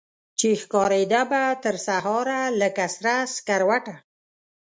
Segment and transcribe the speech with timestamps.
[0.39, 3.95] چي ښکاریده به ترسهاره لکه سره سکروټه